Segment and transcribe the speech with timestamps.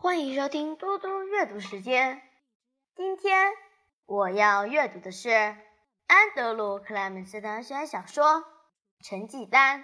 [0.00, 2.22] 欢迎收听嘟嘟阅读时间。
[2.94, 3.52] 今天
[4.06, 5.30] 我要阅读的是
[6.06, 8.24] 安德鲁·克莱门斯的悬小说
[9.00, 9.80] 《成绩单》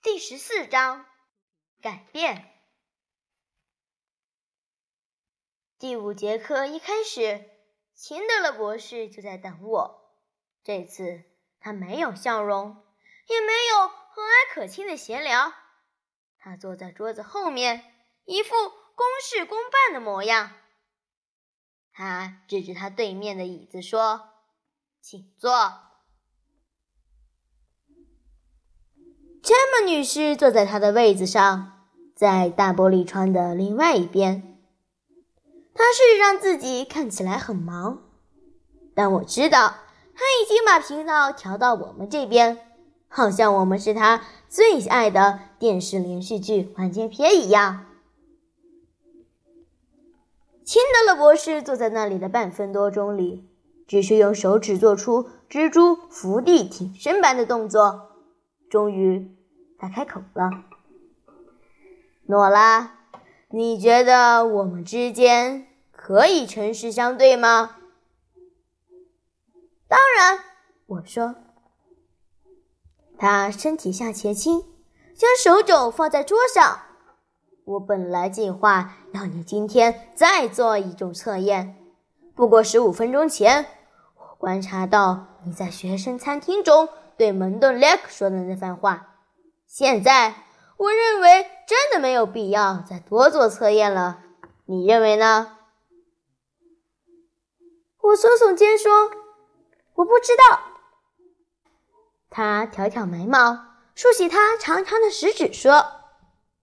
[0.00, 1.04] 第十四章：
[1.82, 2.50] 改变。
[5.78, 7.44] 第五节课一开始，
[7.92, 10.16] 秦德勒博士就在等我。
[10.64, 11.24] 这次
[11.60, 12.82] 他没有笑容，
[13.26, 15.52] 也没有和蔼可亲的闲聊。
[16.38, 17.84] 他坐在桌子后面，
[18.24, 20.50] 一副公事公办的模样。
[21.92, 24.28] 他指着他对面的椅子说
[25.00, 25.50] ：“请坐。”
[29.42, 34.60] 詹姆女士坐在她的位子上，在大玻璃窗的另外一边。
[35.74, 38.02] 他是让自己看起来很忙，
[38.94, 39.74] 但我知道
[40.14, 42.67] 他已经把频道调到我们这边，
[43.08, 47.86] 好像我们是他最爱的电视连续剧完结篇一样。
[50.64, 53.48] 辛德勒博士坐在那里的半分多钟里，
[53.86, 58.12] 只是用手指做出蜘蛛伏地挺身般的动作。
[58.68, 59.34] 终于，
[59.78, 60.50] 他开口了
[62.28, 62.98] ：“诺拉，
[63.48, 67.76] 你觉得我们之间？”可以诚实相对吗？
[69.88, 70.38] 当然，
[70.86, 71.34] 我说。
[73.18, 74.64] 他身体向前倾，
[75.14, 76.82] 将手肘放在桌上。
[77.64, 81.76] 我本来计划要你今天再做一种测验，
[82.34, 83.66] 不过十五分钟前，
[84.16, 89.16] 我观察到你在学生餐厅中对门顿·列克说的那番话。
[89.66, 90.44] 现在，
[90.76, 94.20] 我认为真的没有必要再多做测验了。
[94.64, 95.56] 你认为呢？
[98.00, 99.10] 我耸耸肩说
[99.96, 100.60] ：“我不知道。”
[102.30, 103.58] 他挑挑眉毛，
[103.94, 105.86] 竖起他长长的食指说：“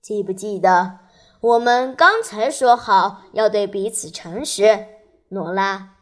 [0.02, 1.00] 记不记得
[1.42, 4.88] 我们刚才说好要对彼此诚实，
[5.30, 5.96] 诺拉？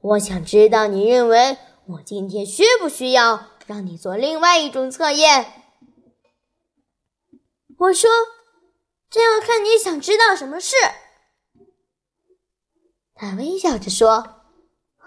[0.00, 5.46] 我想知道你认为我今天需不需要让你做另外一种测验？”
[7.78, 8.10] 我说
[9.10, 10.76] ：“这要看你想知道什么事。”
[13.14, 14.36] 他微笑着说。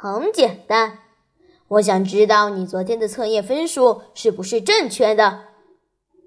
[0.06, 1.00] 很简单，
[1.74, 5.46] 我想知道你昨天的测验分数是不是正确的？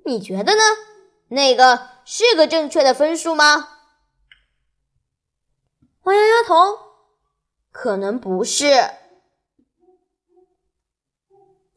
[0.04, 0.62] 你觉得呢？
[1.28, 3.68] 那个是个正确的分数吗？
[6.02, 6.78] 我摇摇头，
[7.70, 8.66] 可能不是。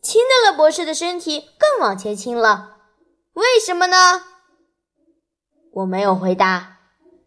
[0.02, 2.78] 亲德勒博士的身体更往前倾了，
[3.34, 4.24] 为什么呢？
[5.74, 6.78] 我没有回答。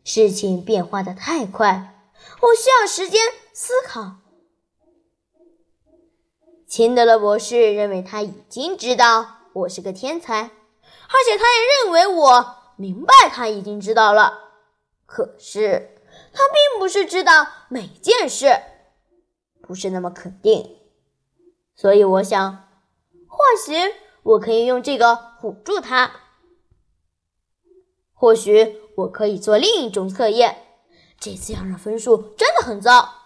[0.03, 2.03] 事情变化的太快，
[2.41, 3.21] 我需要时间
[3.53, 4.22] 思考。
[6.73, 14.39] 秦德勒博士认为他已经知道我是个天才，而且他也认为我明白他已经知道了。
[15.05, 15.99] 可是
[16.33, 18.59] 他并不是知道每件事，
[19.61, 20.79] 不是那么肯定。
[21.77, 22.67] 所以我想，
[23.29, 23.75] 或许
[24.23, 25.09] 我可以用这个
[25.43, 26.11] 唬住他。
[28.15, 30.57] 或许我可以做另一种测验，
[31.21, 33.22] 这次要让分数真的很糟。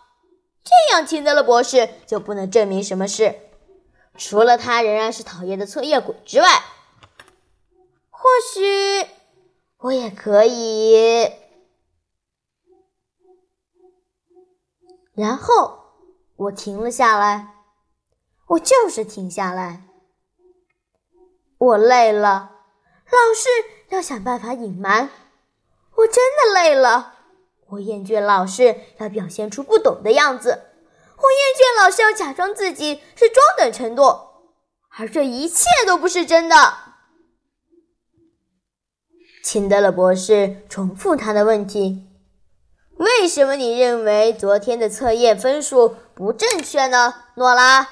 [0.67, 3.39] 这样，秦德勒博士就不能证明什么事，
[4.19, 6.49] 除了他仍然是讨厌的测验鬼之外。
[8.11, 9.07] 或许
[9.79, 11.31] 我也可以。
[15.15, 15.79] 然后
[16.35, 17.55] 我停了下来，
[18.49, 19.85] 我就是停下来。
[21.59, 22.51] 我累了，
[23.07, 23.49] 老是
[23.95, 25.09] 要想办法隐瞒。
[25.95, 27.16] 我真的累了。
[27.71, 30.63] 我厌倦老是要表现出不懂的样子，
[31.17, 34.03] 我厌倦老是要假装自己是中等程度，
[34.97, 36.55] 而这一切都不是真的。
[39.43, 42.07] 秦德勒博士重复他的问题
[42.99, 47.89] ：“为什么你认为昨天的测验分数不正确呢，诺拉？”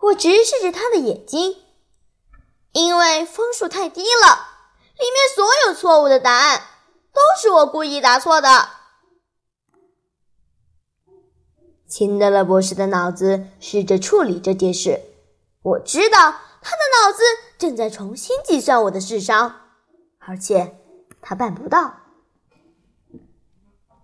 [0.00, 1.62] 我直视着他的眼睛，
[2.72, 4.48] 因为分数太低了，
[4.98, 6.60] 里面所有错误的答案。
[7.12, 8.48] 都是我故意答错的。
[11.86, 15.00] 辛德勒博士的脑子试着处理这件事，
[15.62, 16.18] 我知道
[16.62, 17.22] 他的脑子
[17.58, 19.60] 正在重新计算我的智商，
[20.18, 20.78] 而且
[21.20, 21.96] 他办不到。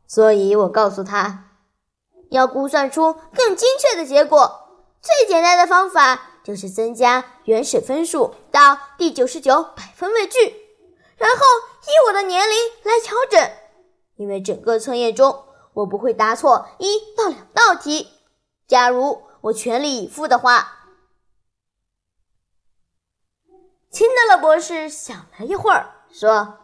[0.07, 1.45] 所以我告诉他，
[2.31, 4.69] 要估算出更精确的结果，
[5.01, 10.39] 最简单的方法就是增加原始分数到第九十九百分位距，
[11.19, 11.45] 然后。
[11.89, 13.51] 以我的年龄来调整，
[14.17, 18.11] 因为整个测验中我不会答错一到两道题。
[18.67, 20.91] 假如我全力以赴的话，
[23.91, 26.59] 秦德德勒博士想了一会儿，说：“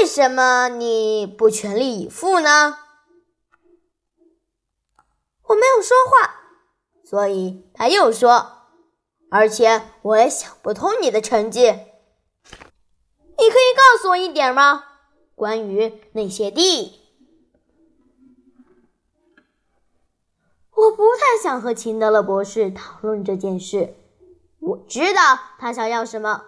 [0.00, 2.78] 为什么你不全力以赴呢？”
[5.48, 6.40] 我没有说话，
[7.04, 8.68] 所以他又说
[9.30, 11.87] ：“而且我也想不通你的成绩。
[13.38, 14.84] 你可以告诉我一点吗？
[15.34, 17.00] 关于那些地？”
[20.74, 23.94] 我不太想和秦德勒博士讨论这件事。
[24.60, 26.44] 我知道他想要什么，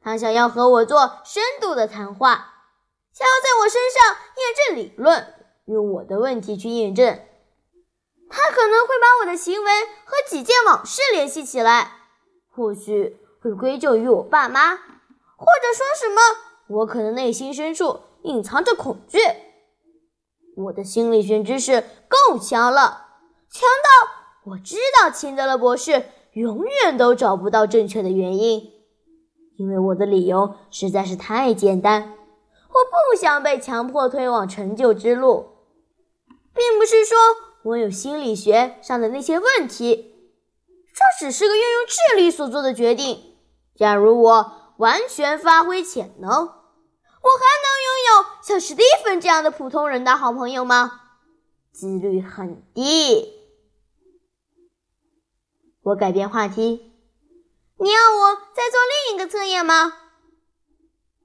[0.00, 2.54] 他想要和我做深度的谈话，
[3.12, 5.34] 想要在我身上验证理论，
[5.66, 7.20] 用我的问题去验证。
[8.28, 9.70] 他可能会把我的行为
[10.04, 11.92] 和几件往事联系起来，
[12.50, 14.78] 或许会归咎于我爸妈，
[15.40, 16.20] 或者说什么
[16.80, 19.18] 我可能内心深处隐藏着恐惧。
[20.54, 23.06] 我的心理学知识够强了，
[23.50, 26.04] 强到我知道秦德勒博士
[26.34, 28.70] 永远都找不到正确的原因，
[29.56, 32.14] 因为我的理由实在是太简单。
[32.68, 35.46] 我不想被强迫推往成就之路，
[36.54, 37.16] 并不是说。
[37.62, 40.14] 我有心理学上的那些问题，
[40.94, 43.36] 这只是个运用智力所做的决定。
[43.76, 51.02] 假如我完全发挥潜能，我还能拥有像史蒂芬这样的普通人的好朋友吗？
[51.70, 53.34] 几率很低。
[55.82, 56.94] 我改变话题，
[57.78, 59.92] 你要我再做另一个测验吗？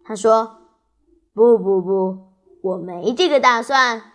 [0.03, 0.57] 他说
[1.33, 4.11] ：“不不不，我没这个打算。”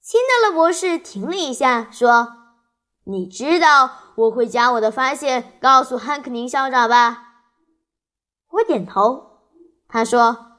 [0.00, 2.28] 辛德勒博士停了一下，说
[3.04, 7.30] ：“你知道我会将我的发现告诉汉克宁校长吧？”
[8.52, 9.40] 我点头。
[9.88, 10.52] 他说：“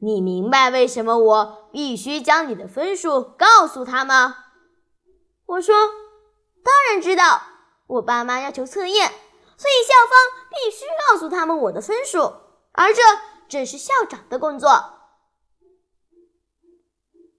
[0.00, 4.44] 你明白为什么我必须将你的分数告诉他吗？”
[5.46, 5.74] 我说
[6.62, 7.42] ：“当然知道。
[7.86, 9.08] 我爸妈要求测验，
[9.58, 12.32] 所以校方必须告诉他们我的分数，
[12.72, 13.02] 而这
[13.46, 14.70] 正是校长的工作。”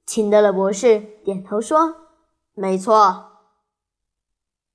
[0.05, 1.95] 秦德勒博士点头说
[2.53, 3.31] ：“没错。”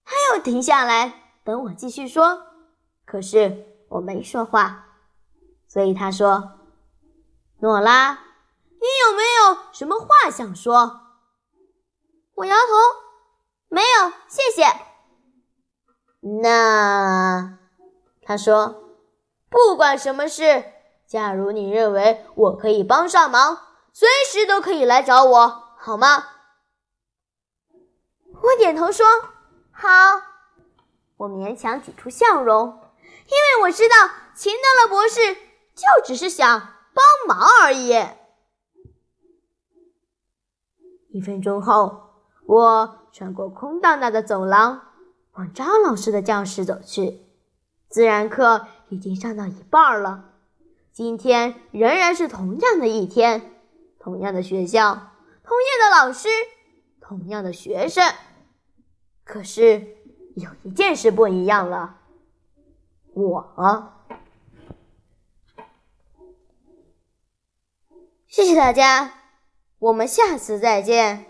[0.04, 2.42] 他又停下来等我继续说，
[3.04, 4.89] 可是我没说话，
[5.72, 6.58] 所以他说
[7.62, 8.10] ：“诺拉，
[8.80, 11.00] 你有没有什么话想说？”
[12.34, 12.62] 我摇头
[13.70, 14.64] ：“没有，谢谢。”
[16.42, 17.56] 那
[18.20, 18.96] 他说
[19.48, 20.64] ：“不管什么事，
[21.06, 26.26] 假如你认为我可以帮上忙。”随时都可以来找我，好吗？
[28.42, 29.06] 我点头说
[29.70, 29.88] ：“好。”
[31.18, 32.66] 我勉强挤出笑容，
[33.26, 33.94] 因为我知道
[34.34, 35.36] 秦德勒博士
[35.80, 36.60] 就只是想
[36.92, 37.94] 帮忙而已。
[41.08, 42.10] 一分钟后，
[42.46, 44.82] 我穿过空荡荡的走廊，
[45.32, 47.22] 往张老师的教室走去。
[47.88, 50.34] 自然课已经上到一半了，
[50.92, 53.56] 今天仍然是同样的一天。
[53.98, 54.94] 同样的学校，
[55.42, 56.28] 同样的老师，
[57.00, 58.04] 同样的学生，
[59.24, 59.96] 可是
[60.36, 61.96] 有一件事不一样了。
[63.12, 63.52] 我，
[68.30, 69.12] 谢谢大家，
[69.80, 71.29] 我们下次再见。